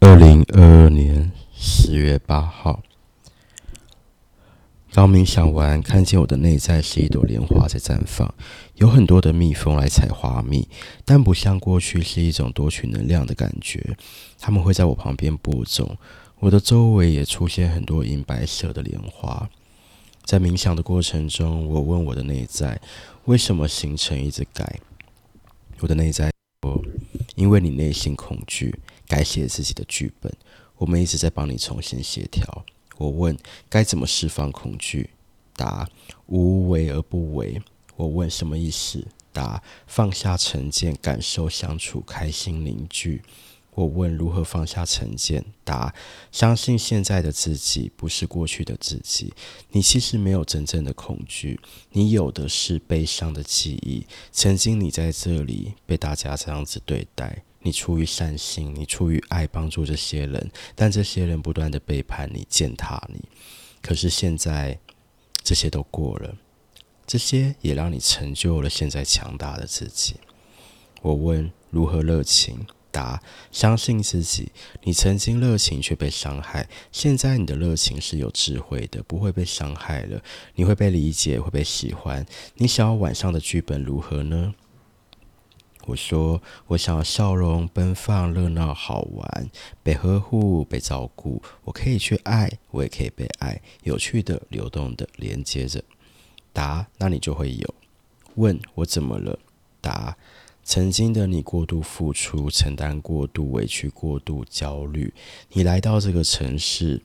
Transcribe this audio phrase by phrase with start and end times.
[0.00, 2.82] 二零二二年十月八号，
[4.92, 8.32] 刚冥想完，看见我的内在是一朵莲花在绽放，
[8.76, 10.68] 有很多的蜜蜂来采花蜜，
[11.04, 13.96] 但不像过去是一种夺取能量的感觉。
[14.38, 15.96] 他们会在我旁边播种，
[16.38, 19.48] 我的周围也出现很多银白色的莲花。
[20.24, 22.80] 在冥想的过程中，我问我的内在，
[23.24, 24.78] 为什么行程一直改？
[25.80, 26.30] 我的内在
[26.62, 26.82] 说，
[27.34, 28.74] 因为你内心恐惧。
[29.08, 30.32] 改写自己的剧本，
[30.76, 32.64] 我们一直在帮你重新协调。
[32.98, 33.36] 我问
[33.68, 35.10] 该怎么释放恐惧？
[35.56, 35.88] 答：
[36.26, 37.60] 无为而不为。
[37.96, 39.04] 我问什么意思？
[39.32, 43.22] 答：放下成见，感受相处，开心凝聚。
[43.74, 45.44] 我问如何放下成见？
[45.64, 45.94] 答：
[46.32, 49.32] 相信现在的自己不是过去的自己。
[49.70, 51.60] 你其实没有真正的恐惧，
[51.92, 54.04] 你有的是悲伤的记忆。
[54.32, 57.44] 曾经你在这里被大家这样子对待。
[57.60, 63.20] 你出于善心，你出于爱帮助这些人，但这些人不断的背叛你、践踏你。
[63.82, 64.78] 可是现在
[65.42, 66.36] 这些都过了，
[67.06, 70.16] 这些也让你成就了现在强大的自己。
[71.02, 72.66] 我问如何热情？
[72.90, 74.50] 答：相信自己。
[74.82, 80.22] 你曾经热情却被伤害，现在你的热情是有智慧的，不会被伤害了。
[80.54, 82.26] 你会被理解，会被喜欢。
[82.54, 84.54] 你想要晚上的剧本如何呢？
[85.88, 89.50] 我说，我想要笑容奔放、热闹、好玩，
[89.82, 91.42] 被呵护、被照顾。
[91.64, 95.82] 我可以去爱，我也可以被爱，有趣的、流动的，连接着。
[96.52, 97.74] 答：那你就会有。
[98.34, 99.38] 问我怎么了？
[99.80, 100.14] 答：
[100.62, 105.14] 曾经的你过度付出、承担过度、委屈过度、焦虑。
[105.52, 107.00] 你来到这个城市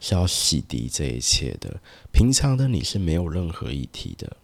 [0.00, 1.80] 是要洗涤这一切的。
[2.10, 4.36] 平常的你是没有任何议题的。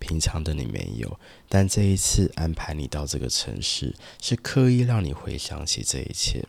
[0.00, 6.44] 平常的你没有，但这一次安排你到这个城市，是刻意让你回想起这一切。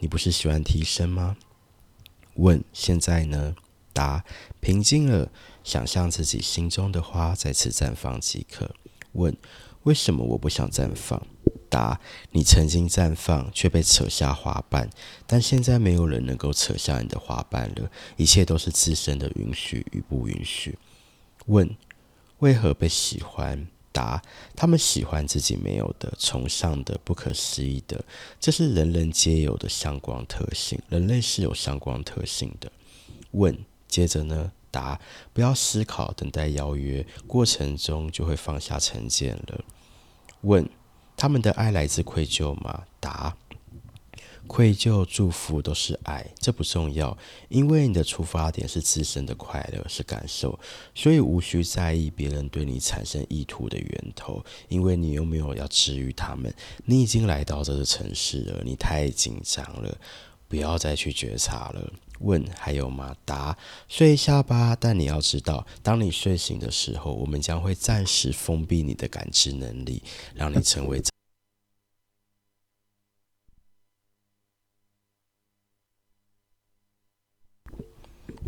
[0.00, 1.36] 你不是喜欢提升吗？
[2.34, 3.54] 问现在呢？
[3.92, 4.24] 答
[4.60, 5.30] 平静了，
[5.62, 8.74] 想象自己心中的花再次绽放即可。
[9.12, 9.36] 问
[9.84, 11.24] 为什么我不想绽放？
[11.68, 12.00] 答
[12.32, 14.90] 你曾经绽放却被扯下花瓣，
[15.26, 20.76] 但现在没有人能够扯下你的花瓣了，一切都是自身的允许与不允许。
[21.46, 21.76] 问。
[22.44, 23.66] 为何被喜欢？
[23.90, 24.20] 答：
[24.54, 28.04] 他们喜欢自己没有的、崇尚的、不可思议的，
[28.38, 30.78] 这是人人皆有的相光特性。
[30.90, 32.70] 人类是有相光特性的。
[33.30, 33.56] 问：
[33.88, 34.52] 接着呢？
[34.70, 35.00] 答：
[35.32, 39.64] 不要思考，等待邀约，过程中就会放下成见了。
[40.42, 40.68] 问：
[41.16, 42.84] 他们的爱来自愧疚吗？
[43.00, 43.34] 答。
[44.46, 47.16] 愧疚、祝福都是爱，这不重要，
[47.48, 50.58] 因为你的出发点是自身的快乐，是感受，
[50.94, 56.54] 所以无需在意别人对你产生意图的源头，因为你又没有要治愈他们。
[56.84, 59.96] 你已经来到这个城市了，你太紧张了，
[60.46, 61.92] 不要再去觉察了。
[62.20, 63.14] 问还有吗？
[63.24, 64.76] 答，睡一下吧。
[64.78, 70.02] 但你要知道，当你睡醒的时候，我们将会暂时封闭你的感知能力，
[70.34, 71.02] 让你成为。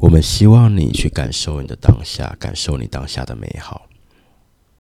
[0.07, 3.89] 我们希望你去感受你的当下，感受你当下的美好。